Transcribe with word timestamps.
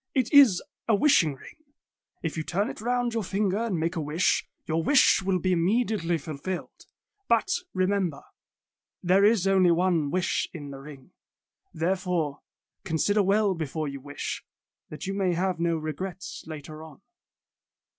It 0.15 0.33
is 0.33 0.63
a 0.87 0.95
wishing 0.95 1.35
ring. 1.35 1.57
If 2.23 2.35
you 2.35 2.41
turn 2.41 2.71
it 2.71 2.81
round 2.81 3.13
your 3.13 3.21
finger 3.23 3.59
and 3.59 3.79
make 3.79 3.95
a 3.95 4.01
wish, 4.01 4.47
your 4.65 4.81
wish 4.81 5.21
will 5.21 5.37
be 5.37 5.51
immediately 5.51 6.17
ful 6.17 6.37
filled. 6.37 6.87
But, 7.27 7.47
remember, 7.75 8.23
there 9.03 9.23
is 9.23 9.45
only 9.45 9.69
one 9.69 10.09
wish 10.09 10.49
in 10.55 10.71
the 10.71 10.79
ring. 10.79 11.11
Therefore, 11.71 12.39
consider 12.83 13.21
well 13.21 13.53
before 13.53 13.87
you 13.87 14.01
wish, 14.01 14.43
that 14.89 15.05
you 15.05 15.13
may 15.13 15.35
have 15.35 15.59
no 15.59 15.77
regrets 15.77 16.45
later 16.47 16.81
on." 16.83 17.03